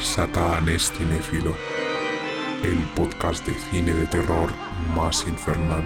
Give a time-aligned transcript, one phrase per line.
[0.00, 1.54] Satán es cinéfilo,
[2.64, 4.50] el podcast de cine de terror
[4.94, 5.82] más infernal.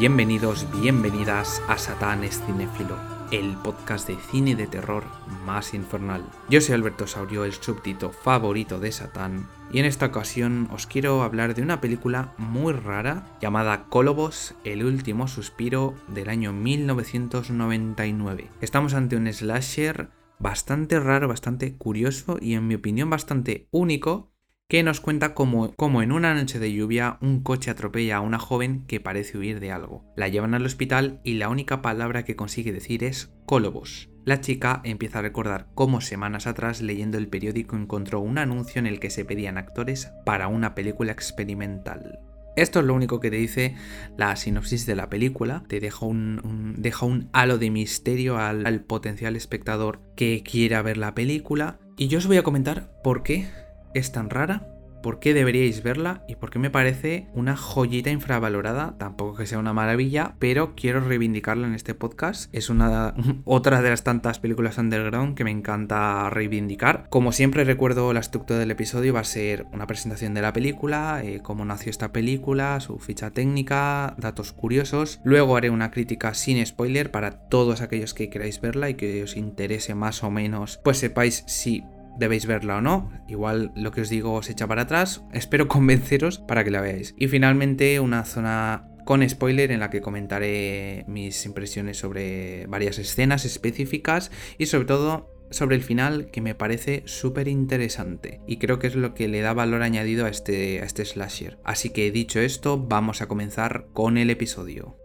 [0.00, 2.96] Bienvenidos, bienvenidas a Satán es Cinéfilo,
[3.30, 5.04] el podcast de cine de terror
[5.44, 6.24] más infernal.
[6.48, 11.22] Yo soy Alberto Saurio, el súbdito favorito de Satán, y en esta ocasión os quiero
[11.22, 18.48] hablar de una película muy rara llamada Colobos, el último suspiro del año 1999.
[18.62, 20.08] Estamos ante un slasher
[20.38, 24.32] bastante raro, bastante curioso y en mi opinión bastante único
[24.70, 28.84] que nos cuenta cómo, en una noche de lluvia un coche atropella a una joven
[28.86, 30.04] que parece huir de algo.
[30.16, 34.10] La llevan al hospital y la única palabra que consigue decir es Colobos.
[34.24, 38.86] La chica empieza a recordar cómo semanas atrás leyendo el periódico encontró un anuncio en
[38.86, 42.20] el que se pedían actores para una película experimental.
[42.54, 43.74] Esto es lo único que te dice
[44.16, 48.84] la sinopsis de la película, te deja un, deja un halo de misterio al, al
[48.84, 53.48] potencial espectador que quiera ver la película y yo os voy a comentar por qué
[53.94, 54.66] es tan rara,
[55.02, 59.58] por qué deberíais verla y por qué me parece una joyita infravalorada, tampoco que sea
[59.58, 62.54] una maravilla, pero quiero reivindicarla en este podcast.
[62.54, 67.06] Es una otra de las tantas películas underground que me encanta reivindicar.
[67.08, 71.22] Como siempre recuerdo la estructura del episodio va a ser una presentación de la película,
[71.24, 75.20] eh, cómo nació esta película, su ficha técnica, datos curiosos.
[75.24, 79.36] Luego haré una crítica sin spoiler para todos aquellos que queráis verla y que os
[79.36, 81.84] interese más o menos, pues sepáis si
[82.20, 83.10] debéis verla o no.
[83.26, 85.24] Igual lo que os digo os echa para atrás.
[85.32, 87.14] Espero convenceros para que la veáis.
[87.18, 93.44] Y finalmente una zona con spoiler en la que comentaré mis impresiones sobre varias escenas
[93.44, 98.86] específicas y sobre todo sobre el final que me parece súper interesante y creo que
[98.86, 101.58] es lo que le da valor añadido a este, a este slasher.
[101.64, 104.96] Así que dicho esto, vamos a comenzar con el episodio.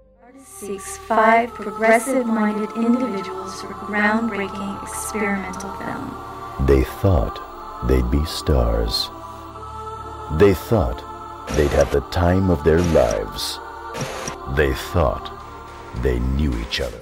[6.64, 7.38] They thought
[7.86, 9.12] they'd be stars.
[10.40, 11.04] They thought
[11.56, 13.60] they'd have the time of their lives.
[14.56, 15.30] They thought
[16.02, 17.02] they knew each other.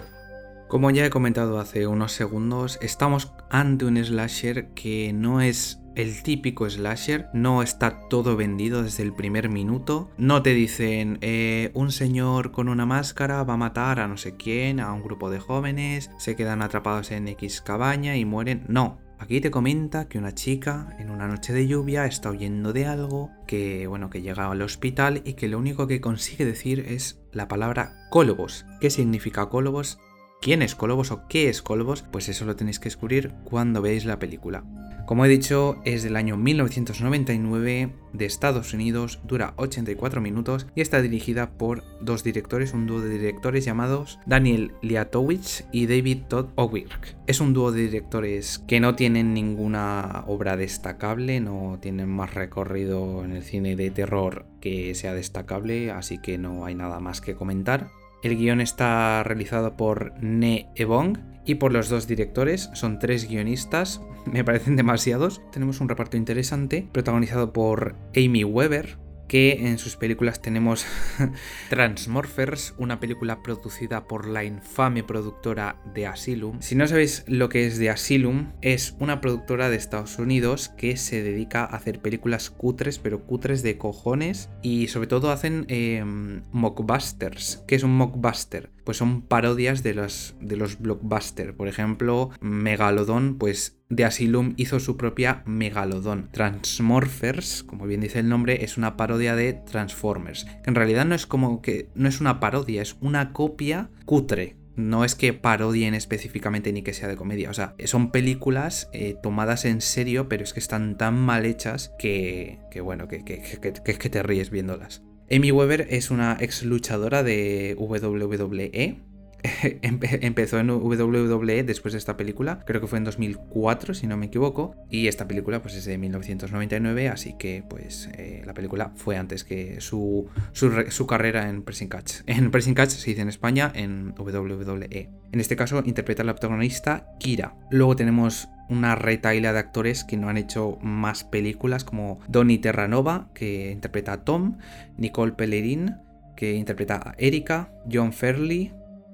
[0.68, 6.24] Como ya he comentado hace unos segundos, estamos ante un slasher que no es el
[6.24, 11.91] típico slasher, no está todo vendido desde el primer minuto, no te dicen eh, un
[11.91, 15.40] señor con una máscara va a matar a no sé quién, a un grupo de
[15.40, 20.35] jóvenes, se quedan atrapados en X cabaña y mueren, no, Aquí te comenta que una
[20.35, 24.61] chica en una noche de lluvia está huyendo de algo, que bueno, que llega al
[24.61, 28.66] hospital y que lo único que consigue decir es la palabra Colobos.
[28.81, 29.97] ¿Qué significa Colobos?
[30.44, 32.04] ¿Quién es Colobos o qué es Colobos?
[32.12, 34.66] Pues eso lo tenéis que descubrir cuando veáis la película.
[35.06, 41.02] Como he dicho, es del año 1999 de Estados Unidos, dura 84 minutos y está
[41.02, 47.16] dirigida por dos directores, un dúo de directores llamados Daniel Liatowicz y David Todd Owirk.
[47.26, 53.24] Es un dúo de directores que no tienen ninguna obra destacable, no tienen más recorrido
[53.24, 57.34] en el cine de terror que sea destacable, así que no hay nada más que
[57.34, 58.03] comentar.
[58.23, 64.01] El guion está realizado por Ne Ebong y por los dos directores, son tres guionistas,
[64.25, 65.41] me parecen demasiados.
[65.51, 68.97] Tenemos un reparto interesante, protagonizado por Amy Weber,
[69.28, 70.85] que en sus películas tenemos
[71.69, 76.61] Transmorphers, una película producida por la infame productora de Asylum.
[76.61, 80.97] Si no sabéis lo que es de Asylum, es una productora de Estados Unidos que
[80.97, 86.44] se dedica a hacer películas cutres, pero cutres de cojones, y sobre todo hacen em,
[86.51, 87.63] mockbusters.
[87.67, 88.72] ¿Qué es un mockbuster?
[88.84, 91.54] Pues son parodias de los, de los blockbusters.
[91.54, 96.30] Por ejemplo, Megalodon, pues de Asylum hizo su propia Megalodon.
[96.32, 100.47] Transmorphers, como bien dice el nombre, es una parodia de Transformers.
[100.66, 104.58] En realidad no es como que no es una parodia, es una copia cutre.
[104.76, 109.16] No es que parodien específicamente ni que sea de comedia, o sea, son películas eh,
[109.22, 113.40] tomadas en serio, pero es que están tan mal hechas que, que bueno, que, que,
[113.40, 115.03] que te ríes viéndolas.
[115.35, 119.00] Amy Weber es una ex luchadora de WWE
[119.82, 124.28] empezó en WWE después de esta película, creo que fue en 2004 si no me
[124.28, 129.18] equivoco, y esta película pues es de 1999, así que pues eh, la película fue
[129.18, 132.22] antes que su, su, carrera en Pressing Catch.
[132.28, 135.09] En Pressing Catch se dice en España, en WWE.
[135.32, 137.56] En este caso interpreta a la protagonista Kira.
[137.70, 143.30] Luego tenemos una retaila de actores que no han hecho más películas como Donny Terranova,
[143.34, 144.58] que interpreta a Tom,
[144.98, 145.98] Nicole Pellerin,
[146.36, 148.74] que interpreta a Erika, John Fairley,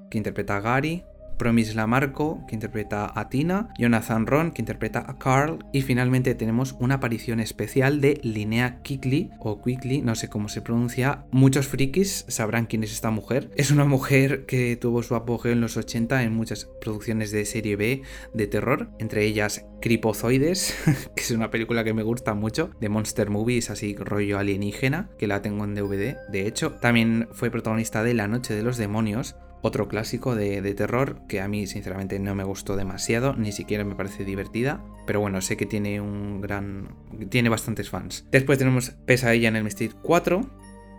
[0.10, 1.04] que interpreta a Gary,
[1.40, 6.76] Promis Lamarco, que interpreta a Tina, Jonathan Ron, que interpreta a Carl, y finalmente tenemos
[6.80, 11.26] una aparición especial de Linnea Quigley, o Quigley, no sé cómo se pronuncia.
[11.32, 13.50] Muchos frikis sabrán quién es esta mujer.
[13.56, 17.76] Es una mujer que tuvo su apogeo en los 80 en muchas producciones de serie
[17.76, 18.04] B
[18.34, 20.76] de terror, entre ellas Cripozoides,
[21.16, 25.28] que es una película que me gusta mucho, de Monster Movies, así rollo alienígena, que
[25.28, 26.18] la tengo en DVD.
[26.30, 31.22] De hecho, también fue protagonista de La Noche de los Demonios, otro clásico de, terror
[31.28, 35.42] que a mí sinceramente no me gustó demasiado, ni siquiera me parece divertida, pero bueno,
[35.42, 36.96] sé que tiene un gran...
[37.30, 38.26] tiene bastantes fans.
[38.32, 40.42] Después tenemos Pesadilla en el Street 4,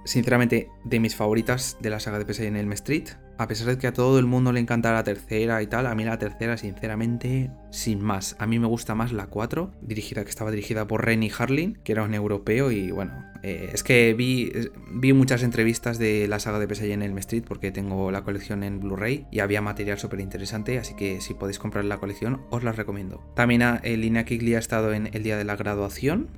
[0.05, 3.09] sinceramente de mis favoritas de la saga de Pesadilla en el Street,
[3.41, 5.95] a pesar de que a todo el mundo le encanta la tercera y tal, a
[5.95, 8.37] mí la tercera, sinceramente, sin más.
[8.39, 11.93] A mí me gusta más la 4, dirigida, que estaba dirigida por Renny Harlin, que
[11.93, 14.53] era un europeo, y bueno, eh, es que vi,
[14.93, 18.79] vi muchas entrevistas de la saga de en Elm Street, porque tengo la colección en
[18.79, 22.73] Blu-ray y había material súper interesante, así que si podéis comprar la colección, os la
[22.73, 23.25] recomiendo.
[23.35, 26.29] También a, eh, Lina Kigley ha estado en El Día de la Graduación,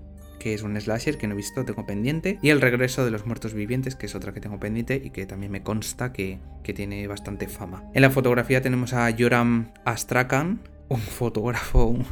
[0.43, 2.41] que es un slasher que no he visto, tengo pendiente.
[2.43, 5.25] Y El regreso de los muertos vivientes, que es otra que tengo pendiente y que
[5.25, 6.41] también me consta que,
[6.75, 7.85] tiene bastante fama.
[7.95, 12.07] En la fotografía tenemos a Joram Astrakhan, un fotógrafo, un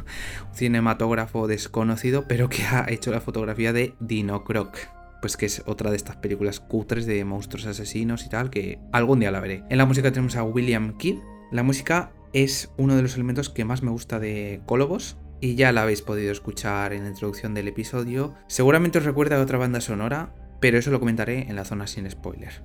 [0.53, 4.77] cinematógrafo desconocido, pero que ha hecho la fotografía de Dino Croc
[5.21, 9.19] pues que es otra de estas películas cutres de monstruos asesinos y tal, que algún
[9.19, 9.63] día la veré.
[9.69, 11.19] En la música tenemos a William Kidd.
[11.51, 15.71] La música es uno de los elementos que más me gusta de Colobos, y ya
[15.71, 18.35] la habéis podido escuchar en la introducción del episodio.
[18.47, 22.09] Seguramente os recuerda a otra banda sonora, pero eso lo comentaré en la zona sin
[22.09, 22.63] spoiler.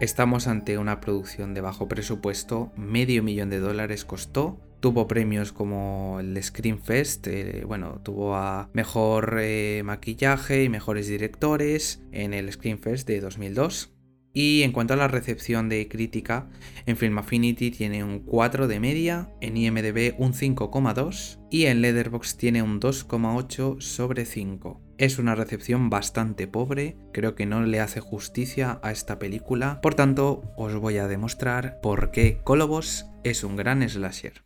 [0.00, 6.18] Estamos ante una producción de bajo presupuesto, medio millón de dólares costó, tuvo premios como
[6.20, 12.52] el Screen Fest, eh, bueno, tuvo a mejor eh, maquillaje y mejores directores en el
[12.52, 13.93] Screen Fest de 2002.
[14.36, 16.48] Y en cuanto a la recepción de crítica,
[16.86, 22.36] en Film Affinity tiene un 4 de media, en IMDb un 5,2 y en Letterboxd
[22.36, 24.82] tiene un 2,8 sobre 5.
[24.98, 29.94] Es una recepción bastante pobre, creo que no le hace justicia a esta película, por
[29.94, 34.42] tanto os voy a demostrar por qué Colobos es un gran slasher.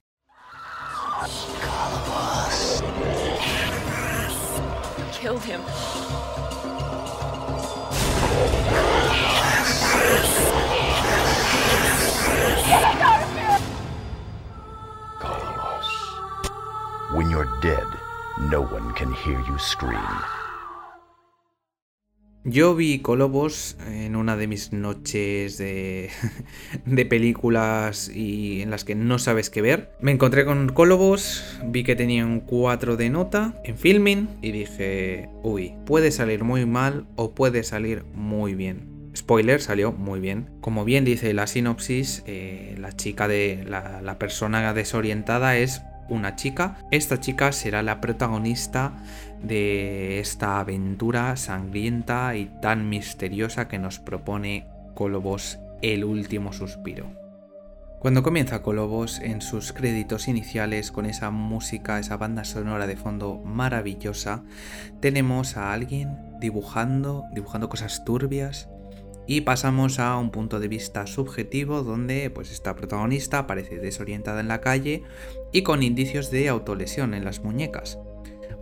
[17.18, 17.82] When you're dead,
[18.48, 19.98] no one can hear you scream.
[22.44, 26.10] Yo vi Colobos en una de mis noches de,
[26.86, 29.90] de, películas y en las que no sabes qué ver.
[30.00, 35.28] Me encontré con Colobos, vi que tenía un 4 de nota en filming y dije,
[35.42, 39.10] uy, puede salir muy mal o puede salir muy bien.
[39.16, 40.50] Spoiler, salió muy bien.
[40.60, 46.76] Como bien dice la sinopsis, eh, la chica de la persona desorientada es una chica.
[46.90, 48.93] Esta chica será la protagonista
[49.43, 57.06] de esta aventura sangrienta y tan misteriosa que nos propone Colobos el último suspiro.
[57.99, 63.42] Cuando comienza Colobos en sus créditos iniciales con esa música, esa banda sonora de fondo
[63.44, 64.44] maravillosa,
[65.00, 68.68] tenemos a alguien dibujando, dibujando cosas turbias,
[69.28, 74.49] y pasamos a un punto de vista subjetivo donde pues esta protagonista aparece desorientada en
[74.49, 75.02] la calle
[75.52, 77.99] y con indicios de autolesión en las muñecas.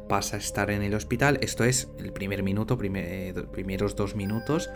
[0.09, 4.69] Pasa a estar en el hospital, esto es el primer minuto, eh, primeros dos minutos,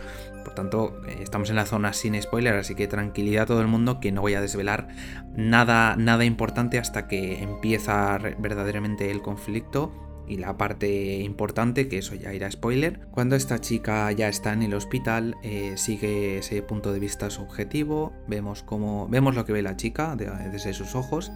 [0.45, 3.67] por tanto eh, estamos en la zona sin spoiler, así que tranquilidad a todo el
[3.67, 4.87] mundo que no voy a desvelar
[5.35, 12.15] nada, nada importante hasta que empieza verdaderamente el conflicto y la parte importante, que eso
[12.15, 16.93] ya irá spoiler, cuando esta chica ya está en el hospital, eh, sigue ese punto
[16.93, 21.33] de vista subjetivo, vemos, cómo, vemos lo que ve la chica desde sus ojos,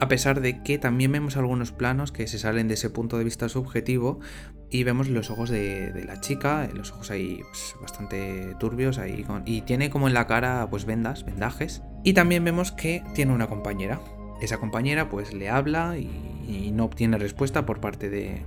[0.00, 3.24] a pesar de que también vemos algunos planos que se salen de ese punto de
[3.24, 4.20] vista subjetivo
[4.70, 9.60] y vemos los ojos de, la chica, los ojos ahí pues, bastante turbios ahí y
[9.60, 11.82] tiene como en la cara pues vendas, vendajes.
[12.02, 14.00] Y también vemos que tiene una compañera,
[14.40, 16.30] esa compañera pues le habla y,
[16.72, 18.42] no obtiene respuesta por parte de,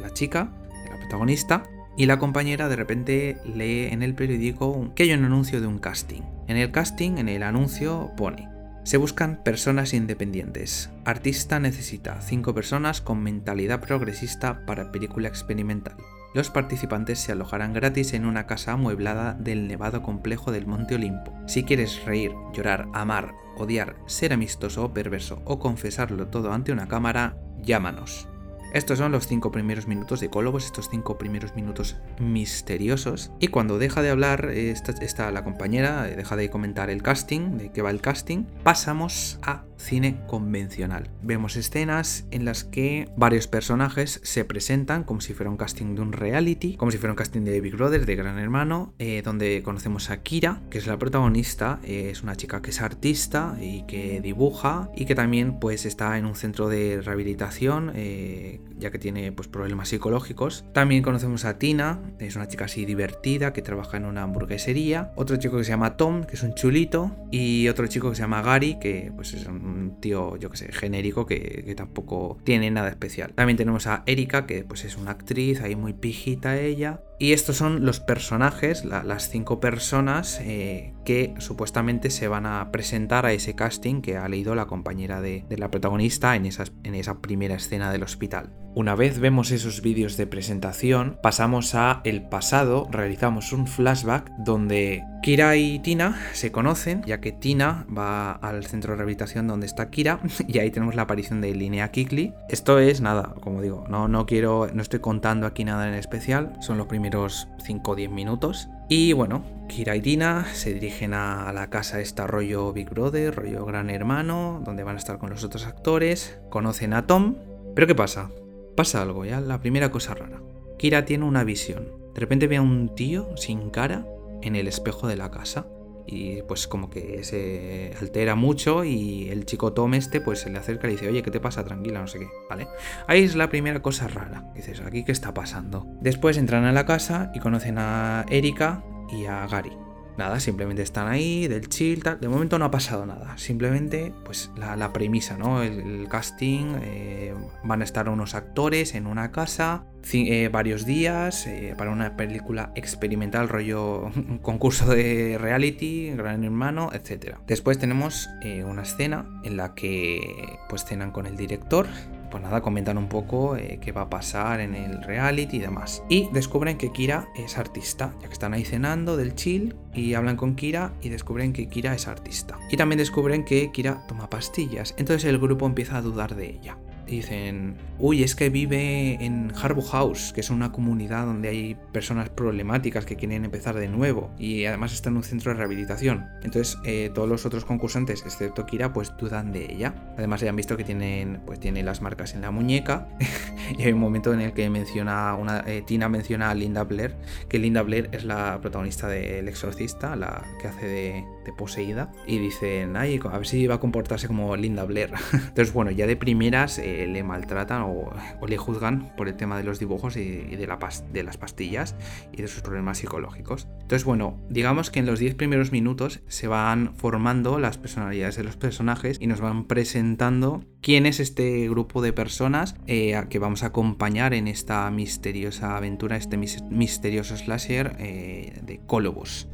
[0.00, 0.50] la chica,
[0.84, 1.62] de la protagonista.
[1.96, 5.78] y la compañera de repente lee en el periódico que hay un anuncio de un
[5.78, 6.22] casting.
[6.48, 8.48] En el casting, en el anuncio, pone
[8.84, 10.90] se buscan personas independientes.
[11.06, 15.96] Artista necesita 5 personas con mentalidad progresista para película experimental.
[16.34, 21.32] Los participantes se alojarán gratis en una casa amueblada del nevado complejo del Monte Olimpo.
[21.46, 26.88] Si quieres reír, llorar, amar, odiar, ser amistoso o perverso o confesarlo todo ante una
[26.88, 28.28] cámara, llámanos.
[28.74, 33.30] Estos son los cinco primeros minutos de Colobos, estos cinco primeros minutos misteriosos.
[33.38, 37.82] Y cuando deja de hablar está la compañera, deja de comentar el casting, de qué
[37.82, 41.10] va el casting, pasamos a cine convencional.
[41.22, 46.02] Vemos escenas en las que varios personajes se presentan como si fuera un casting de
[46.02, 49.62] un reality, como si fuera un casting de Big Brother, de Gran Hermano, eh, donde
[49.62, 53.82] conocemos a Kira, que es la protagonista, eh, es una chica que es artista y
[53.82, 58.98] que dibuja y que también pues está en un centro de rehabilitación, eh, ya que
[58.98, 60.64] tiene pues problemas psicológicos.
[60.72, 65.36] También conocemos a Tina, es una chica así divertida que trabaja en una hamburguesería, otro
[65.36, 68.42] chico que se llama Tom, que es un chulito, y otro chico que se llama
[68.42, 73.32] Gary, que pues es un tío, yo que sé, genérico que, tampoco tiene nada especial.
[73.34, 77.00] También tenemos a Erika, que pues es una actriz, ahí muy pijita ella.
[77.18, 83.24] Y estos son los personajes, las cinco personas eh, que supuestamente se van a presentar
[83.24, 87.54] a ese casting que ha leído la compañera de, la protagonista en, en esa primera
[87.54, 88.52] escena del hospital.
[88.76, 95.04] Una vez vemos esos vídeos de presentación, pasamos a el pasado, realizamos un flashback donde
[95.22, 99.90] Kira y Tina se conocen, ya que Tina va al centro de rehabilitación donde está
[99.90, 102.34] Kira y ahí tenemos la aparición de Linnea Kikli.
[102.48, 106.54] Esto es nada, como digo, no, no quiero, no estoy contando aquí nada en especial,
[106.58, 108.68] son los primeros 5 o 10 minutos.
[108.88, 113.64] Y bueno, Kira y Tina se dirigen a la casa esta rollo Big Brother, rollo
[113.66, 117.36] Gran Hermano, donde van a estar con los otros actores, conocen a Tom.
[117.76, 118.30] Pero ¿qué pasa?
[118.76, 120.42] Pasa algo, ya, la primera cosa rara.
[120.78, 121.92] Kira tiene una visión.
[122.14, 124.06] De repente ve a un tío sin cara
[124.42, 125.66] en el espejo de la casa.
[126.06, 130.58] Y pues como que se altera mucho y el chico Tom este pues se le
[130.58, 131.64] acerca y dice, oye, ¿qué te pasa?
[131.64, 132.68] Tranquila, no sé qué, ¿vale?
[133.06, 134.52] Ahí es la primera cosa rara.
[134.54, 135.86] Dices, ¿aquí qué está pasando?
[136.02, 139.83] Después entran a la casa y conocen a Erika y a Gary.
[140.16, 142.20] Nada, simplemente están ahí, del chill, tal.
[142.20, 143.36] De momento no ha pasado nada.
[143.36, 145.62] Simplemente, pues, la, premisa, ¿no?
[145.62, 146.76] El, casting.
[146.82, 149.84] Eh, van a estar unos actores en una casa.
[150.12, 151.46] Eh, varios días.
[151.46, 154.10] Eh, para una película experimental, rollo
[154.42, 157.38] concurso de reality, gran hermano, etc.
[157.46, 158.28] Después tenemos
[158.64, 161.86] una escena en la que, pues, cenan con el director
[162.34, 166.02] pues nada, comentan un poco eh, qué va a pasar en el reality y demás.
[166.08, 170.36] Y descubren que Kira es artista, ya que están ahí cenando del chill y hablan
[170.36, 172.58] con Kira y descubren que Kira es artista.
[172.72, 176.76] Y también descubren que Kira toma pastillas, entonces el grupo empieza a dudar de ella
[177.06, 182.28] dicen, uy, es que vive en Harbour House, que es una comunidad donde hay personas
[182.28, 186.26] problemáticas que quieren empezar de nuevo y además está en un centro de rehabilitación.
[186.42, 189.94] Entonces eh, todos los otros concursantes, excepto Kira, pues dudan de ella.
[190.16, 193.08] Además ya han visto que tienen, pues tiene las marcas en la muñeca
[193.78, 197.16] y hay un momento en el que menciona una, eh, Tina menciona a Linda Blair,
[197.48, 202.96] que Linda Blair es la protagonista del Exorcista, la que hace de, poseída y dicen,
[202.96, 205.12] ay, a ver si va a comportarse como Linda Blair.
[205.32, 208.10] Entonces bueno, ya de primeras eh, le maltratan o,
[208.46, 210.78] le juzgan por el tema de los dibujos y, de, la
[211.12, 211.96] de las pastillas
[212.32, 213.68] y de sus problemas psicológicos.
[213.80, 218.44] Entonces, bueno, digamos que en los 10 primeros minutos se van formando las personalidades de
[218.44, 223.62] los personajes y nos van presentando quién es este grupo de personas eh, que vamos
[223.62, 229.48] a acompañar en esta misteriosa aventura, este misterioso slasher eh, de Colobos.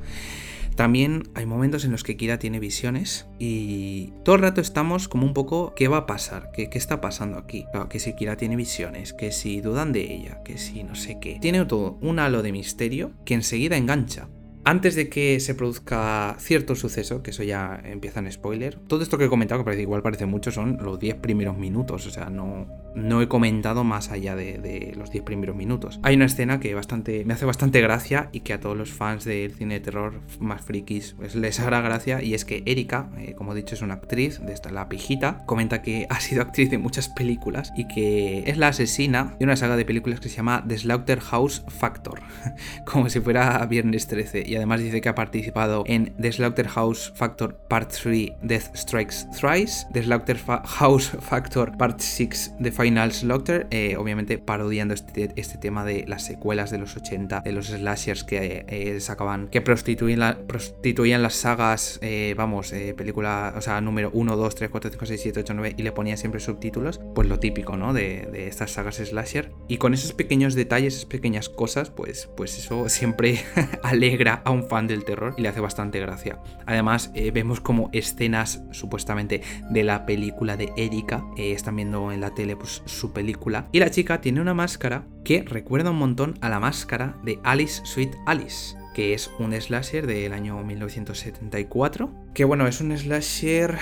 [0.80, 5.26] También hay momentos en los que Kira tiene visiones y todo el rato estamos como
[5.26, 6.52] un poco, ¿qué va a pasar?
[6.54, 7.66] ¿Qué, está pasando aquí?
[7.90, 11.36] que si Kira tiene visiones, que si dudan de ella, que si no sé qué.
[11.38, 14.30] Tiene todo un halo de misterio que enseguida engancha.
[14.64, 19.16] Antes de que se produzca cierto suceso, que eso ya empieza en spoiler, todo esto
[19.16, 22.28] que he comentado, que parece, igual parece mucho, son los 10 primeros minutos, o sea,
[22.28, 25.98] no, no he comentado más allá de, los 10 primeros minutos.
[26.02, 29.24] Hay una escena que bastante, me hace bastante gracia y que a todos los fans
[29.24, 33.34] del cine de terror más frikis pues, les hará gracia, y es que Erika, eh,
[33.34, 36.70] como he dicho, es una actriz, de esta, la pijita, comenta que ha sido actriz
[36.70, 40.36] de muchas películas y que es la asesina de una saga de películas que se
[40.36, 42.20] llama The Slaughterhouse Factor,
[42.84, 47.54] como si fuera Viernes 13 y además dice que ha participado en The Slaughterhouse Factor
[47.68, 54.38] Part 3 Death Strikes Thrice, The Slaughterhouse Factor Part 6 The Final Slaughter, eh, obviamente
[54.38, 58.98] parodiando este, este, tema de las secuelas de los 80, de los slashers que eh,
[58.98, 64.54] sacaban, que prostituían, la, prostituían las sagas, eh, vamos, película, o sea, número 1, 2,
[64.56, 67.76] 3, 4, 5, 6, 7, 8, 9 y le ponían siempre subtítulos, pues lo típico,
[67.76, 67.92] ¿no?
[67.92, 69.52] De, de estas sagas slasher.
[69.68, 73.38] Y con esos pequeños detalles, esas pequeñas cosas, pues, pues eso siempre
[73.84, 76.38] alegra a un fan del terror y le hace bastante gracia.
[76.66, 82.56] Además, vemos como escenas supuestamente de la película de Erika, están viendo en la tele
[82.56, 86.60] pues, su película, y la chica tiene una máscara que recuerda un montón a la
[86.60, 92.10] máscara de Alice Sweet Alice que es un slasher del año 1974.
[92.34, 93.78] Que bueno, es un slasher,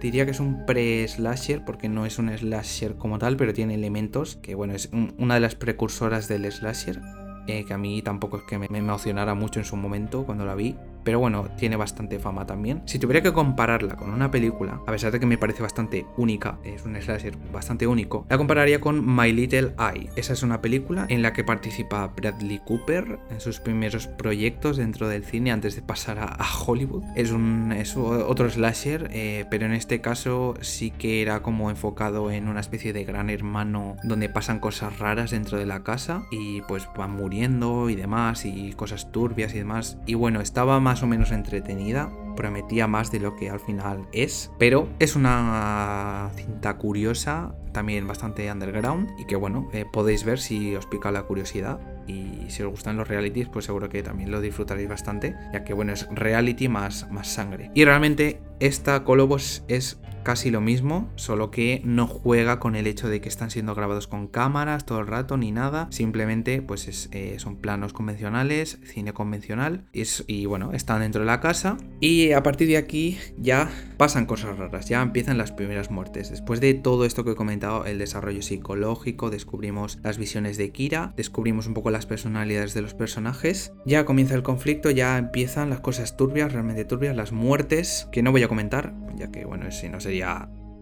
[0.00, 4.36] diría que es un pre-slasher, porque no es un slasher como tal, pero tiene elementos,
[4.36, 7.00] que bueno, es una de las precursoras del slasher,
[7.46, 10.76] que a mí tampoco es que me emocionara mucho en su momento cuando la vi,
[11.06, 12.82] pero bueno, tiene bastante fama también.
[12.84, 16.58] Si tuviera que compararla con una película, a pesar de que me parece bastante única,
[16.64, 20.10] es un slasher bastante único, la compararía con My Little Eye.
[20.16, 25.06] Esa es una película en la que participa Bradley Cooper en sus primeros proyectos dentro
[25.06, 27.04] del cine antes de pasar a, Hollywood.
[27.14, 32.32] Es un es otro slasher, eh, pero en este caso sí que era como enfocado
[32.32, 36.62] en una especie de gran hermano donde pasan cosas raras dentro de la casa y
[36.62, 39.98] pues van muriendo y demás y cosas turbias y demás.
[40.06, 44.52] Y bueno, estaba más o menos entretenida, prometía más de lo que al final es,
[44.58, 50.74] pero es una cinta curiosa, también bastante underground y que bueno, eh, podéis ver si
[50.76, 54.40] os pica la curiosidad y si os gustan los realities pues seguro que también lo
[54.40, 57.70] disfrutaréis bastante ya que bueno es reality más, más sangre.
[57.74, 63.08] Y realmente esta Colobos es casi lo mismo, solo que no juega con el hecho
[63.08, 67.36] de que están siendo grabados con cámaras todo el rato ni nada, simplemente pues eh,
[67.38, 71.76] son planos convencionales, cine convencional y bueno, están dentro de la casa.
[72.00, 76.28] Y a partir de aquí ya pasan cosas raras, ya empiezan las primeras muertes.
[76.28, 81.14] Después de todo esto que he comentado, el desarrollo psicológico, descubrimos las visiones de Kira,
[81.16, 85.78] descubrimos un poco las personalidades de los personajes, ya comienza el conflicto, ya empiezan las
[85.78, 89.88] cosas turbias, realmente turbias, las muertes, que no voy a comentar, ya que bueno, si
[89.88, 90.00] no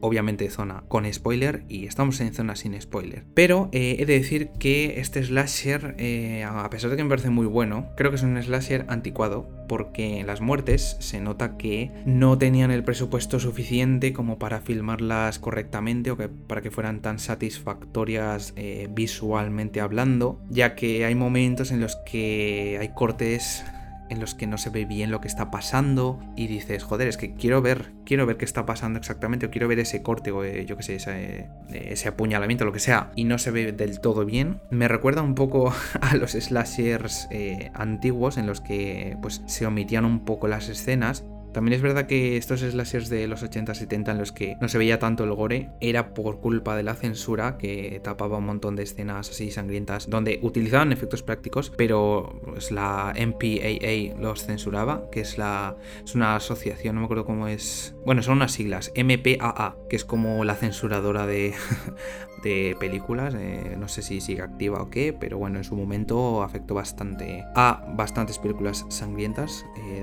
[0.05, 3.25] obviamente zona con spoiler y estamos en zona sin spoiler.
[3.33, 7.31] Pero eh, he de decir que este slasher, eh, a pesar de que me parece
[7.31, 11.91] muy bueno, creo que es un slasher anticuado porque en las muertes se nota que
[12.05, 17.19] no tenían el presupuesto suficiente como para filmarlas correctamente o que para que fueran tan
[17.19, 23.65] satisfactorias eh, visualmente hablando, ya que hay momentos en los que hay cortes
[24.09, 27.17] en los que no se ve bien lo que está pasando y dices, joder, es
[27.17, 30.45] que quiero ver, quiero ver qué está pasando exactamente, o quiero ver ese corte, o
[30.45, 33.73] eh, yo qué sé, ese, eh, ese, apuñalamiento, lo que sea, y no se ve
[33.73, 34.61] del todo bien.
[34.71, 40.05] Me recuerda un poco a los slashers eh, antiguos en los que pues se omitían
[40.05, 44.33] un poco las escenas también es verdad que estos slashers de los 80-70 en los
[44.33, 48.39] que no se veía tanto el gore era por culpa de la censura que tapaba
[48.39, 54.45] un montón de escenas así sangrientas donde utilizaban efectos prácticos, pero pues, la MPAA los
[54.45, 57.95] censuraba, que es la es una asociación, no me acuerdo cómo es.
[58.05, 61.55] Bueno, son unas siglas, MPAA, que es como la censuradora de
[62.43, 66.43] de películas, eh, no sé si sigue activa o qué, pero bueno, en su momento
[66.43, 70.01] afectó bastante a bastantes películas sangrientas eh,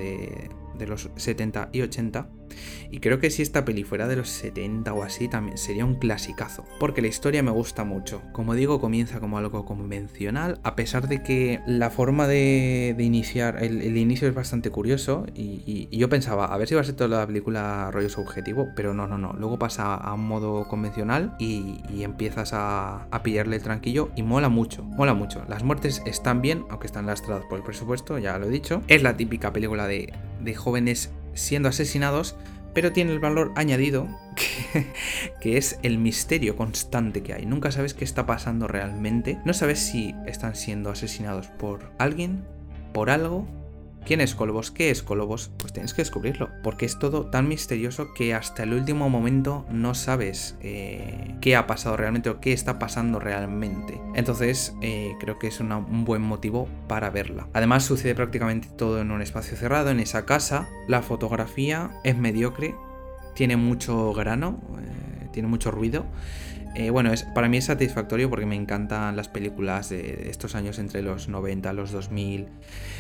[0.50, 2.30] de de los 70 y 80.
[2.92, 5.96] Y creo que si esta peli fuera de los 70 o así, también sería un
[5.96, 6.66] clasicazo.
[6.80, 8.22] Porque la historia me gusta mucho.
[8.34, 13.98] Como digo, comienza como algo convencional, a pesar de que la forma de, iniciar, el,
[13.98, 15.26] inicio es bastante curioso.
[15.36, 18.94] Y, yo pensaba, a ver si va a ser toda la película rollo subjetivo, pero
[18.94, 19.34] no, no, no.
[19.34, 24.84] Luego pasa a un modo convencional y, empiezas a, pillarle el tranquillo y mola mucho,
[24.84, 25.46] mola mucho.
[25.48, 28.82] Las muertes están bien, aunque están lastradas por el presupuesto, ya lo he dicho.
[28.88, 30.12] Es la típica película de
[30.44, 32.36] de jóvenes siendo asesinados,
[32.74, 34.08] pero tiene el valor añadido
[35.42, 37.46] que, es el misterio constante que hay.
[37.46, 39.40] Nunca sabes qué está pasando realmente.
[39.46, 42.44] No sabes si están siendo asesinados por alguien,
[42.94, 43.48] por algo
[44.06, 44.72] ¿Quién es Colobos?
[44.72, 45.52] ¿Qué es Colobos?
[45.58, 49.94] Pues tienes que descubrirlo, porque es todo tan misterioso que hasta el último momento no
[49.94, 54.02] sabes eh, qué ha pasado realmente o qué está pasando realmente.
[54.16, 57.48] Entonces eh, creo que es un buen motivo para verla.
[57.54, 60.68] Además sucede prácticamente todo en un espacio cerrado, en esa casa.
[60.88, 62.74] La fotografía es mediocre,
[63.36, 66.06] tiene mucho grano, eh, tiene mucho ruido.
[66.74, 70.80] Eh, bueno, es, para mí es satisfactorio porque me encantan las películas de estos años
[70.80, 72.48] entre los 90 los 2000,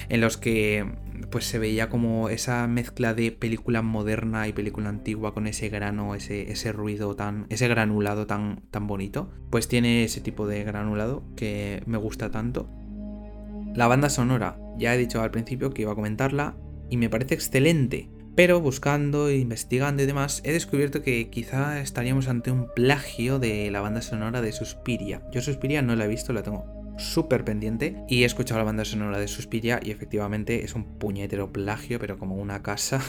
[0.09, 0.85] en los que
[1.29, 6.15] pues se veía como esa mezcla de película moderna y película antigua con ese grano,
[6.15, 9.31] ese, ese ruido tan, ese granulado tan, tan bonito.
[9.49, 12.69] Pues tiene ese tipo de granulado que me gusta tanto.
[13.73, 16.57] La banda sonora, ya he dicho al principio que iba a comentarla
[16.89, 22.51] y me parece excelente Pero buscando, investigando y demás, he descubierto que quizá estaríamos ante
[22.51, 25.21] un plagio de la banda sonora de Suspiria.
[25.31, 28.85] Yo Suspiria no la he visto, la tengo súper pendiente y he escuchado la banda
[28.85, 33.01] sonora de Suspiria y efectivamente es un puñetero plagio, pero como una casa.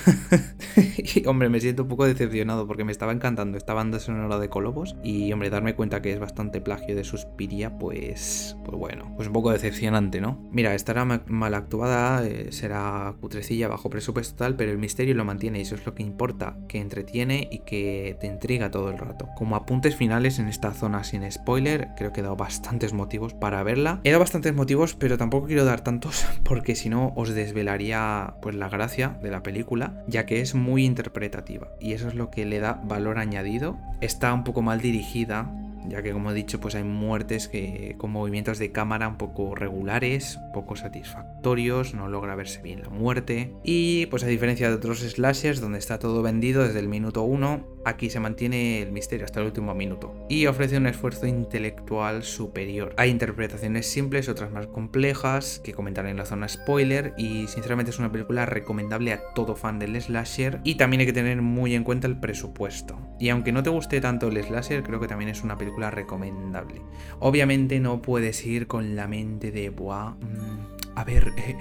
[0.96, 4.48] y hombre, me siento un poco decepcionado porque me estaba encantando esta banda sonora de
[4.48, 9.28] Colobos y hombre, darme cuenta que es bastante plagio de Suspiria, pues, pues bueno, pues
[9.28, 10.40] un poco decepcionante, ¿no?
[10.50, 15.58] Mira, estará mal actuada, eh, será cutrecilla bajo presupuesto tal, pero el misterio lo mantiene
[15.58, 19.28] y eso es lo que importa, que entretiene y que te intriga todo el rato.
[19.36, 23.62] Como apuntes finales en esta zona sin spoiler, creo que he dado bastantes motivos para
[23.72, 24.00] verla.
[24.04, 28.54] He dado bastantes motivos, pero tampoco quiero dar tantos porque si no os desvelaría pues
[28.54, 31.68] la gracia de la película, ya que es muy interpretativa.
[31.80, 33.78] Y eso es lo que le da valor añadido.
[34.00, 35.50] Está un poco mal dirigida,
[35.88, 39.54] ya que como he dicho pues hay muertes que con movimientos de cámara un poco
[39.54, 43.54] regulares, poco satisfactorios, no logra verse bien la muerte.
[43.64, 47.66] Y pues a diferencia de otros slashers donde está todo vendido desde el minuto 1,
[47.84, 52.94] aquí se mantiene el misterio hasta el último minuto y ofrece un esfuerzo intelectual superior.
[52.96, 57.98] Hay interpretaciones simples, otras más complejas que comentaré en la zona spoiler y sinceramente es
[57.98, 61.84] una película recomendable a todo fan del slasher y también hay que tener muy en
[61.84, 62.98] cuenta el presupuesto.
[63.18, 66.82] Y aunque no te guste tanto el slasher, creo que también es una película recomendable.
[67.20, 71.56] Obviamente no puedes ir con la mente de, Buah, mm, a ver, eh,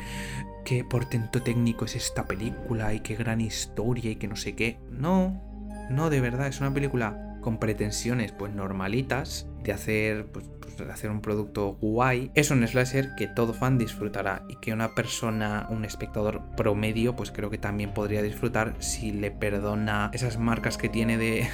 [0.65, 4.77] qué portento técnico es esta película y qué gran historia y que no sé qué.
[4.89, 5.51] No,
[5.91, 10.45] no, de verdad, es una película con pretensiones pues normalitas de hacer pues,
[10.89, 15.67] hacer un producto guay, es un slasher que todo fan disfrutará y que una persona,
[15.69, 20.89] un espectador promedio, pues creo que también podría disfrutar si le perdona esas marcas que
[20.89, 21.47] tiene de,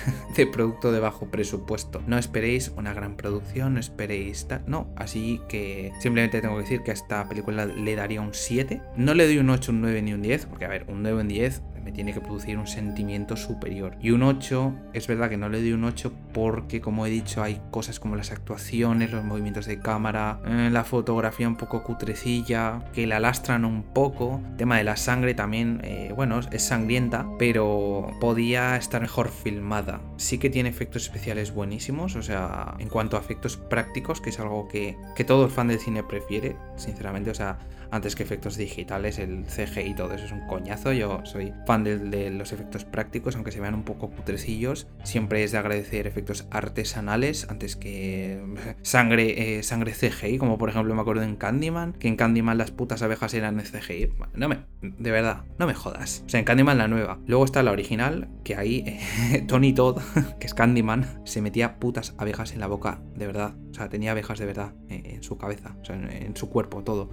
[0.53, 2.01] producto de bajo presupuesto.
[2.07, 6.83] No esperéis una gran producción, no esperéis tal, no, así que simplemente tengo que decir
[6.83, 8.81] que a esta película le daría un 7.
[8.95, 11.21] No le doy un 8, un 9 ni un 10, porque a ver, un 9
[11.21, 13.95] un 10 me tiene que producir un sentimiento superior.
[14.01, 17.41] Y un 8, es verdad que no le doy un 8 porque, como he dicho,
[17.41, 22.83] hay cosas como las actuaciones, los movimientos de cámara, eh, la fotografía un poco cutrecilla,
[22.91, 24.41] que la lastran un poco.
[24.49, 30.01] El tema de la sangre también, eh, bueno, es sangrienta, pero podía estar mejor filmada.
[30.17, 34.39] Sí que tiene efectos especiales buenísimos, o sea, en cuanto a efectos prácticos, que es
[34.41, 37.59] algo que, que todo el fan del cine prefiere, sinceramente, o sea,
[37.91, 40.93] antes que efectos digitales, el CG y todo eso es un coñazo.
[40.93, 44.87] Yo soy fan de, los efectos prácticos, aunque se vean un poco putrecillos.
[45.03, 48.41] Siempre es de agradecer efectos artesanales antes que
[48.81, 52.71] sangre, eh, sangre CGI, como por ejemplo me acuerdo en Candyman, que en Candyman las
[52.71, 54.09] putas abejas eran CGI.
[54.33, 56.23] No me, de verdad, no me jodas.
[56.25, 57.19] O sea, en Candyman la nueva.
[57.25, 60.01] Luego está la original, que ahí eh, Tony Todd,
[60.39, 63.55] que es Candyman, se metía putas abejas en la boca, de verdad.
[63.71, 66.83] O sea, tenía abejas de verdad eh, en su cabeza, o sea, en su cuerpo,
[66.83, 67.09] todo.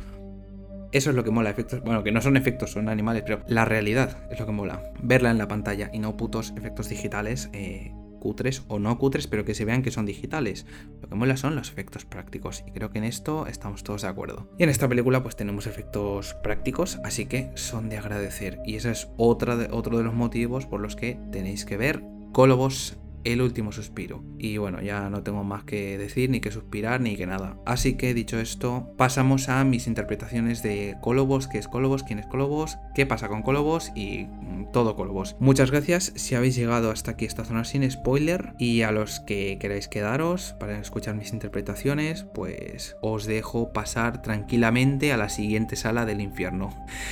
[0.94, 1.80] Eso es lo que mola, efectos.
[1.83, 4.92] Bueno, que no son efectos, son animales, pero la realidad es lo que mola.
[5.02, 7.50] Verla en la pantalla y no putos efectos digitales.
[7.52, 10.66] Eh, cutres o no cutres, pero que se vean que son digitales.
[11.02, 14.09] Lo que mola son los efectos prácticos y creo que en esto estamos todos de
[14.09, 14.48] acuerdo.
[14.57, 18.92] Y en esta película pues tenemos efectos prácticos, así que son de agradecer y ese
[18.92, 23.40] es otra de, otro de los motivos por los que tenéis que ver Colobos el
[23.40, 24.22] último suspiro.
[24.38, 27.56] Y bueno, ya no tengo más que decir, ni que suspirar, ni que nada.
[27.66, 32.26] Así que dicho esto, pasamos a mis interpretaciones de Colobos, qué es Colobos, quién es
[32.26, 35.37] Colobos, qué pasa con Colobos y mm, todo Colobos.
[35.40, 39.58] Muchas gracias si habéis llegado hasta aquí esta zona sin spoiler y a los que
[39.58, 46.04] queráis quedaros para escuchar mis interpretaciones, pues os dejo pasar tranquilamente a la siguiente sala
[46.04, 46.70] del infierno.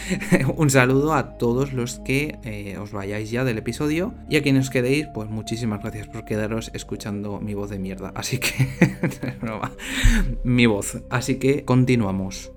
[0.57, 4.67] Un saludo a todos los que eh, os vayáis ya del episodio y a quienes
[4.67, 8.13] os quedéis, pues muchísimas gracias por quedaros escuchando mi voz de mierda.
[8.15, 8.69] Así que...
[10.45, 11.03] mi voz.
[11.11, 12.53] Así que continuamos.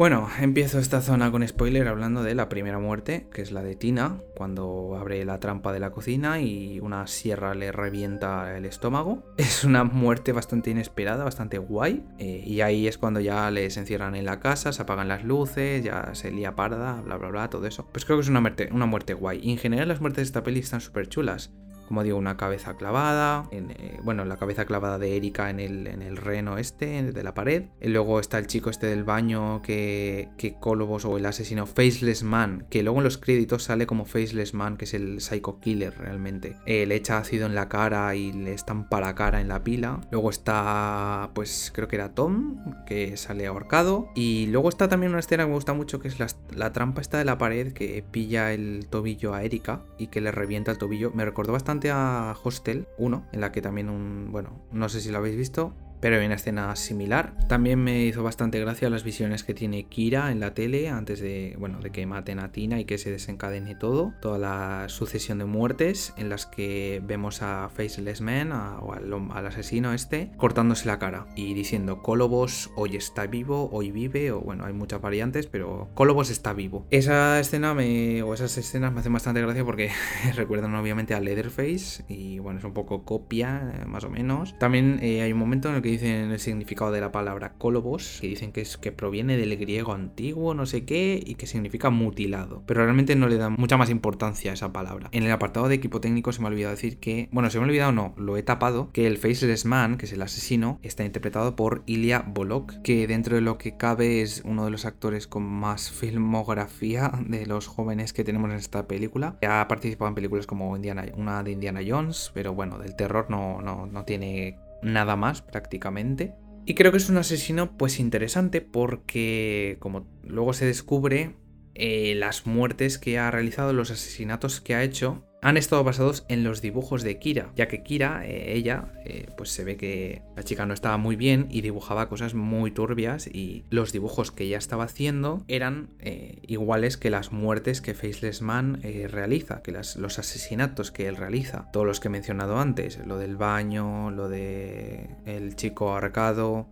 [0.00, 3.76] Bueno, empiezo esta zona con spoiler hablando de la primera muerte, que es la de
[3.76, 9.22] Tina, cuando abre la trampa de la cocina y una sierra le revienta el estómago.
[9.36, 14.14] Es una muerte bastante inesperada, bastante guay, eh, y ahí es cuando ya les encierran
[14.14, 17.66] en la casa, se apagan las luces, ya se lía parda, bla bla bla, todo
[17.66, 17.86] eso.
[17.92, 19.40] Pues creo que es una muerte, una muerte guay.
[19.42, 21.50] Y en general las muertes de esta peli están súper chulas
[21.90, 26.02] como digo, una cabeza clavada, eh, bueno, la cabeza clavada de Erika en el, en
[26.02, 27.64] el reno este, de la pared.
[27.80, 32.22] Y luego está el chico este del baño que, que Colobos o el asesino Faceless
[32.22, 35.92] Man, que luego en los créditos sale como Faceless Man, que es el Psycho Killer
[35.98, 36.54] realmente.
[36.64, 40.00] Eh, le echa ácido en la cara y le estampa la cara en la pila.
[40.12, 44.10] Luego está, pues creo que era Tom, que sale ahorcado.
[44.14, 47.00] Y luego está también una escena que me gusta mucho, que es la, la trampa
[47.00, 50.78] esta de la pared que pilla el tobillo a Erika y que le revienta el
[50.78, 51.10] tobillo.
[51.12, 55.10] Me recordó bastante a Hostel 1, en la que también un, bueno, no sé si
[55.10, 57.32] lo habéis visto, pero hay una escena similar.
[57.48, 61.56] También me hizo bastante gracia las visiones que tiene Kira en la tele antes de,
[61.58, 64.12] bueno, de que maten a Tina y que se desencadene todo.
[64.20, 69.92] Toda la sucesión de muertes en las que vemos a Faceless Man, o al, asesino
[69.92, 74.72] este, cortándose la cara y diciendo Colobos hoy está vivo, hoy vive, o bueno, hay
[74.72, 76.86] muchas variantes, pero Colobos está vivo.
[76.90, 79.90] Esa escena me, o esas escenas me hacen bastante gracia porque
[80.34, 84.58] recuerdan obviamente a Leatherface y bueno, es un poco copia, eh, más o menos.
[84.58, 88.18] También eh, hay un momento en el que dicen el significado de la palabra colobos,
[88.20, 91.90] que dicen que es que proviene del griego antiguo, no sé qué, y que significa
[91.90, 92.62] mutilado.
[92.66, 95.08] Pero realmente no le dan mucha más importancia a esa palabra.
[95.12, 97.64] En el apartado de equipo técnico se me ha olvidado decir que, bueno, se me
[97.64, 101.04] ha olvidado no, lo he tapado, que el Faceless Man, que es el asesino, está
[101.04, 105.26] interpretado por Ilya Bolok, que dentro de lo que cabe es uno de los actores
[105.26, 109.36] con más filmografía de los jóvenes que tenemos en esta película.
[109.46, 113.60] Ha participado en películas como Indiana, una de Indiana Jones, pero bueno, del terror no,
[113.60, 116.34] no, no tiene nada más prácticamente.
[116.66, 121.36] Y creo que es un asesino pues interesante porque como luego se descubre
[121.74, 126.44] eh, las muertes que ha realizado, los asesinatos que ha hecho, han estado basados en
[126.44, 130.42] los dibujos de Kira, ya que Kira, eh, ella, eh, pues se ve que la
[130.42, 134.58] chica no estaba muy bien y dibujaba cosas muy turbias y los dibujos que ella
[134.58, 140.18] estaba haciendo eran eh, iguales que las muertes que Faceless Man realiza, que las, los
[140.18, 145.10] asesinatos que él realiza, todos los que he mencionado antes, lo del baño, lo de
[145.24, 146.68] el chico arcado,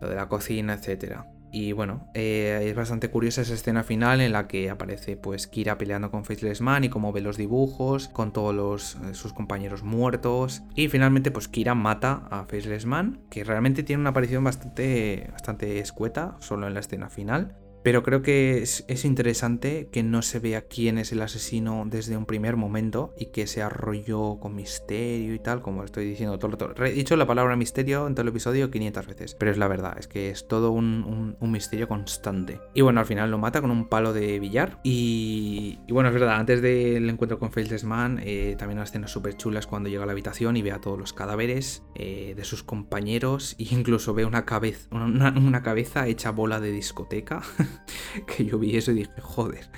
[0.00, 1.35] lo de la cocina, etcétera.
[1.50, 5.78] Y bueno, eh, es bastante curiosa esa escena final en la que aparece pues Kira
[5.78, 10.62] peleando con Faceless Man y cómo ve los dibujos, con todos eh, sus compañeros muertos.
[10.74, 15.78] Y finalmente pues Kira mata a Faceless Man, que realmente tiene una aparición bastante, bastante
[15.78, 17.56] escueta, solo en la escena final.
[17.86, 22.26] Pero creo que es, interesante que no se vea quién es el asesino desde un
[22.26, 26.84] primer momento y que se arrolló con misterio y tal, como estoy diciendo todo, todo.
[26.84, 29.96] He dicho la palabra misterio en todo el episodio 500 veces, pero es la verdad,
[30.00, 32.60] es que es todo un, misterio constante.
[32.74, 34.80] Y bueno, al final lo mata con un palo de billar.
[34.82, 39.36] Y, bueno, es verdad, antes del encuentro con Faceless Man, eh, también unas escenas súper
[39.36, 42.64] chulas cuando llega a la habitación y ve a todos los cadáveres eh, de sus
[42.64, 47.42] compañeros e incluso ve una cabeza, una cabeza hecha bola de discoteca.
[48.26, 49.68] que yo vi eso y dije, joder.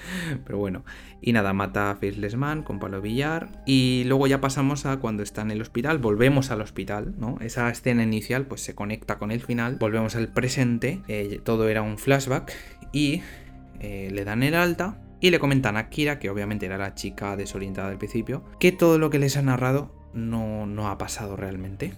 [0.45, 0.85] Pero bueno,
[1.21, 3.63] y nada, mata a Faceless Man con palo billar.
[3.67, 7.39] Y luego ya pasamos a cuando está en el hospital, volvemos al hospital, ¿no?
[7.41, 11.83] Esa escena inicial pues se conecta con el final, volvemos al presente, eh, todo era
[11.83, 12.53] un flashback
[12.93, 13.23] y
[13.81, 15.03] eh, le dan el alta.
[15.21, 18.99] Y le comentan a Kira, que obviamente era la chica desorientada del principio, que todo
[18.99, 21.93] lo que les ha narrado no, no ha pasado realmente.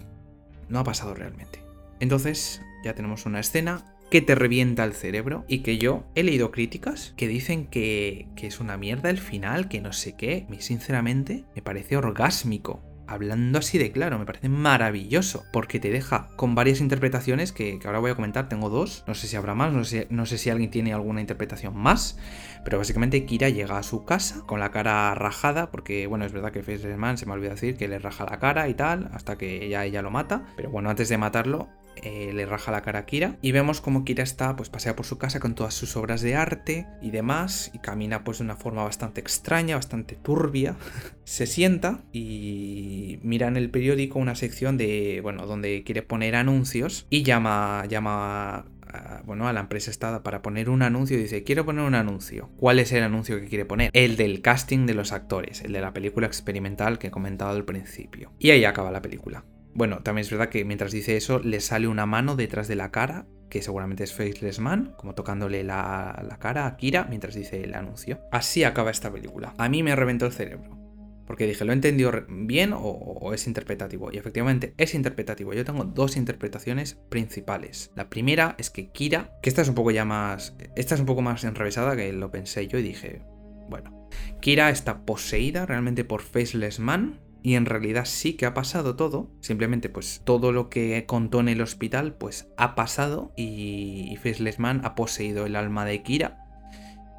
[0.69, 1.59] No ha pasado realmente.
[1.99, 6.51] Entonces, ya tenemos una escena que te revienta el cerebro y que yo he leído
[6.51, 10.45] críticas que dicen que, es una mierda el final, que no sé qué.
[10.49, 12.83] Mí sinceramente me parece orgásmico.
[13.07, 17.99] Hablando así de claro, me parece maravilloso, porque te deja con varias interpretaciones que, ahora
[17.99, 20.49] voy a comentar, tengo dos, no sé si habrá más, no sé, no sé si
[20.49, 22.17] alguien tiene alguna interpretación más,
[22.63, 26.51] pero básicamente Kira llega a su casa con la cara rajada, porque bueno, es verdad
[26.51, 26.61] que
[26.97, 29.83] Man se me olvidó decir que le raja la cara y tal, hasta que ella,
[29.83, 33.37] ella lo mata, pero bueno, antes de matarlo, eh, le raja la cara a Kira
[33.41, 36.35] y vemos como Kira está pues pasea por su casa con todas sus obras de
[36.35, 40.75] arte y demás y camina pues de una forma bastante extraña, bastante turbia.
[41.23, 47.05] Se sienta y mira en el periódico una sección de bueno, donde quiere poner anuncios
[47.09, 51.43] y llama llama a, bueno, a la empresa está para poner un anuncio y dice,
[51.43, 52.49] quiero poner un anuncio.
[52.57, 53.89] ¿Cuál es el anuncio que quiere poner?
[53.93, 57.65] El del casting de los actores, el de la película experimental que he comentado al
[57.65, 58.31] principio.
[58.39, 59.45] Y ahí acaba la película.
[59.73, 62.91] Bueno, también es verdad que mientras dice eso, le sale una mano detrás de la
[62.91, 67.73] cara, que seguramente es Faceless Man, como tocándole la, cara a Kira mientras dice el
[67.73, 68.19] anuncio.
[68.31, 69.53] Así acaba esta película.
[69.57, 70.77] A mí me reventó el cerebro.
[71.25, 74.11] Porque dije, ¿lo he entendido bien o, es interpretativo?
[74.11, 75.53] Y efectivamente es interpretativo.
[75.53, 77.91] Yo tengo dos interpretaciones principales.
[77.95, 80.57] La primera es que Kira, que esta es un poco ya más.
[80.75, 83.21] Esta es un poco más enrevesada que lo pensé yo y dije,
[83.69, 84.09] bueno,
[84.41, 89.31] Kira está poseída realmente por Faceless Man y en realidad sí que ha pasado todo,
[89.41, 94.95] simplemente pues todo lo que contó en el hospital pues ha pasado y, Faceless ha
[94.95, 96.37] poseído el alma de Kira.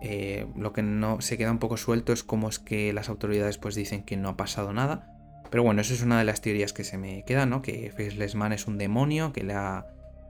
[0.00, 3.58] Eh, lo que no se queda un poco suelto es cómo es que las autoridades
[3.58, 5.08] pues dicen que no ha pasado nada.
[5.50, 7.62] Pero bueno, eso es una de las teorías que se me queda, ¿no?
[7.62, 9.86] Que Faceless es un demonio que le ha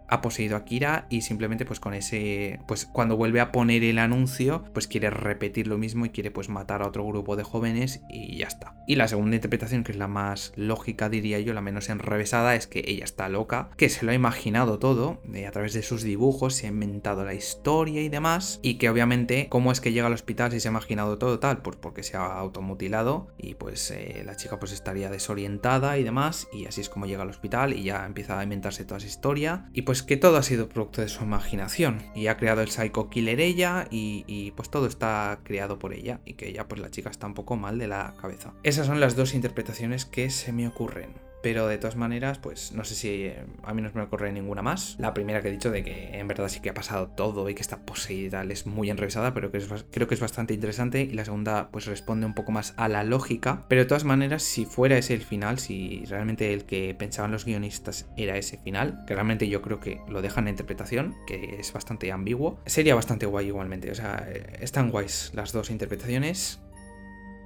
[0.09, 3.99] ha poseído a Kira y simplemente pues con ese pues cuando vuelve a poner el
[3.99, 8.03] anuncio pues quiere repetir lo mismo y quiere pues matar a otro grupo de jóvenes
[8.09, 8.75] y ya está.
[8.87, 12.67] Y la segunda interpretación que es la más lógica diría yo, la menos enrevesada es
[12.67, 16.55] que ella está loca, que se lo ha imaginado todo a través de sus dibujos,
[16.55, 20.13] se ha inventado la historia y demás y que obviamente cómo es que llega al
[20.13, 24.23] hospital si se ha imaginado todo tal, pues porque se ha automutilado y pues eh,
[24.25, 27.85] la chica pues estaría desorientada y demás y así es como llega al hospital y
[27.85, 31.09] ya empieza a inventarse toda esa historia y pues que todo ha sido producto de
[31.09, 35.93] su imaginación y ha creado el Psycho Killer ella y, pues todo está creado por
[35.93, 38.55] ella y que ella pues la chica está un poco mal de la cabeza.
[38.63, 41.32] Esas son las dos interpretaciones que se me ocurren.
[41.43, 44.63] Pero de todas maneras, pues no sé si eh, a mí no me ocurre ninguna
[44.63, 44.97] más.
[44.99, 47.55] La primera que he dicho de que en verdad sí que ha pasado todo y
[47.55, 51.03] que está poseída es muy enrevesada, pero que creo que es bastante interesante.
[51.03, 53.65] Y la segunda pues responde un poco más a la lógica.
[53.69, 57.45] Pero de todas maneras, si fuera ese el final, si realmente el que pensaban los
[57.45, 61.73] guionistas era ese final, que realmente yo creo que lo dejan en interpretación, que es
[61.73, 63.91] bastante ambiguo, sería bastante guay igualmente.
[63.91, 66.61] O sea, eh, están guays las dos interpretaciones.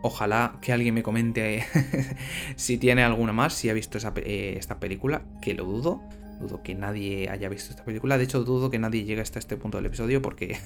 [0.07, 1.65] Ojalá que alguien me comente
[2.57, 6.01] si tiene alguna más, si ha visto eh, esta película, que lo dudo.
[6.41, 8.17] Dudo que nadie haya visto esta película.
[8.17, 10.59] De hecho, dudo que nadie llegue hasta este punto del episodio porque...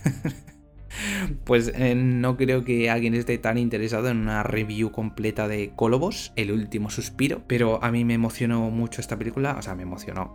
[1.44, 6.34] pues eh, no creo que alguien esté tan interesado en una review completa de Colobos,
[6.36, 7.40] el último suspiro.
[7.46, 9.56] Pero a mí me emocionó mucho esta película.
[9.58, 10.34] O sea, me emocionó.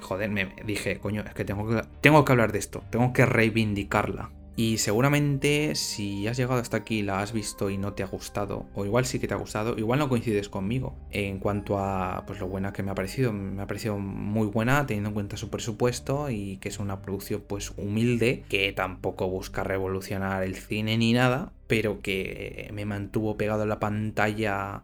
[0.00, 2.84] joder, me dije, coño, es que tengo, que tengo que hablar de esto.
[2.90, 4.30] Tengo que reivindicarla.
[4.58, 8.66] Y seguramente si has llegado hasta aquí, la has visto y no te ha gustado,
[8.74, 12.40] o igual sí que te ha gustado, igual no coincides conmigo en cuanto a pues
[12.40, 13.32] lo buena que me ha parecido.
[13.32, 17.44] Me ha parecido muy buena teniendo en cuenta su presupuesto y que es una producción
[17.46, 23.62] pues humilde, que tampoco busca revolucionar el cine ni nada, pero que me mantuvo pegado
[23.62, 24.82] a la pantalla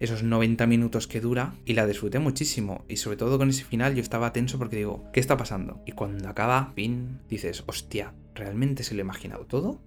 [0.00, 2.84] esos 90 minutos que dura y la disfruté muchísimo.
[2.88, 5.80] Y sobre todo con ese final yo estaba tenso porque digo, ¿qué está pasando?
[5.86, 9.82] Y cuando acaba, fin, dices, hostia, ¿realmente se lo he imaginado todo?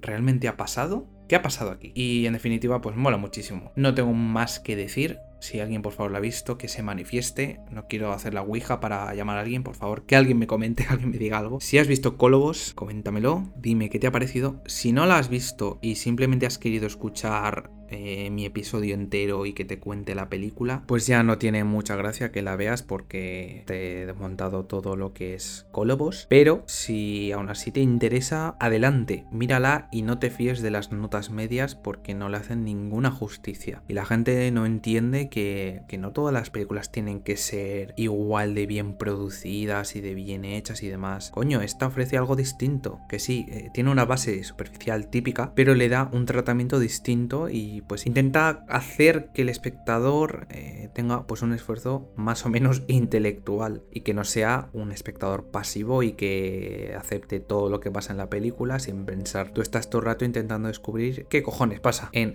[0.00, 1.08] ¿Realmente ha pasado?
[1.30, 1.92] ¿Qué ha pasado aquí?
[1.94, 3.70] Y en definitiva, pues mola muchísimo.
[3.76, 5.20] No tengo más que decir.
[5.38, 7.60] Si alguien por favor la ha visto, que se manifieste.
[7.70, 10.82] No quiero hacer la ouija para llamar a alguien, por favor, que alguien me comente,
[10.88, 11.60] que alguien me diga algo.
[11.60, 14.60] Si has visto Colobos, coméntamelo, dime qué te ha parecido.
[14.66, 19.52] Si no la has visto y simplemente has querido escuchar eh, mi episodio entero y
[19.52, 23.64] que te cuente la película, pues ya no tiene mucha gracia que la veas porque
[23.66, 26.26] te he desmontado todo lo que es Colobos.
[26.28, 31.19] Pero si aún así te interesa, adelante, mírala y no te fíes de las notas
[31.28, 33.82] medias porque no le hacen ninguna justicia.
[33.88, 38.66] Y la gente no entiende que, no todas las películas tienen que ser igual de
[38.66, 41.30] bien producidas y de bien hechas y demás.
[41.30, 45.90] Coño, esta ofrece algo distinto, que sí, eh, tiene una base superficial típica, pero le
[45.90, 51.52] da un tratamiento distinto y pues intenta hacer que el espectador eh, tenga pues un
[51.52, 57.40] esfuerzo más o menos intelectual y que no sea un espectador pasivo y que acepte
[57.40, 59.50] todo lo que pasa en la película sin pensar.
[59.52, 62.34] Tú estás todo el rato intentando descubrir qué cojones pasa en,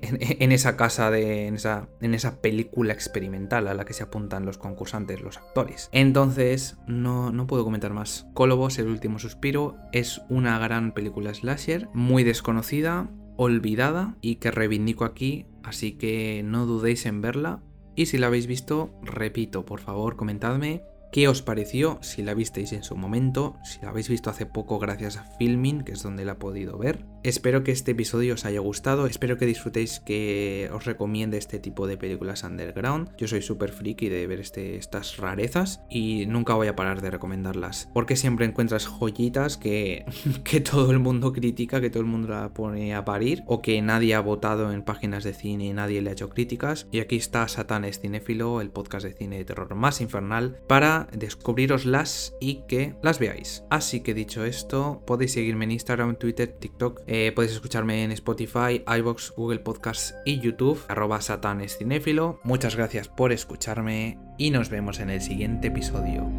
[0.51, 4.57] esa casa de en esa, en esa película experimental a la que se apuntan los
[4.57, 5.89] concursantes, los actores.
[5.91, 8.27] Entonces, no, no puedo comentar más.
[8.33, 15.05] Colobos, el último suspiro, es una gran película slasher, muy desconocida, olvidada y que reivindico
[15.05, 17.61] aquí, así que no dudéis en verla.
[17.95, 22.73] Y si la habéis visto, repito, por favor, comentadme qué os pareció, si la visteis
[22.73, 26.25] en su momento, si la habéis visto hace poco gracias a Filming, que es donde
[26.25, 27.05] la he podido ver.
[27.25, 31.87] Espero que este episodio os haya gustado, espero que disfrutéis que os recomiende este tipo
[31.87, 33.09] de películas underground.
[33.17, 37.09] Yo soy súper friki de ver este, estas rarezas y nunca voy a parar de
[37.09, 40.05] recomendarlas, porque siempre encuentras joyitas que,
[40.43, 43.81] que todo el mundo critica, que todo el mundo la pone a parir, o que
[43.81, 46.87] nadie ha votado en páginas de cine y nadie le ha hecho críticas.
[46.91, 52.35] Y aquí está Satanes Cinéfilo, el podcast de cine de terror más infernal, para descubriroslas
[52.39, 53.63] y que las veáis.
[53.71, 57.14] Así que dicho esto, podéis seguirme en Instagram, Twitter, TikTok.
[57.17, 62.41] Eh, podéis escucharme en Spotify, iBox, Google Podcasts y YouTube, arroba satanescinéfilo.
[62.43, 66.29] Muchas gracias por escucharme y nos vemos en el siguiente episodio.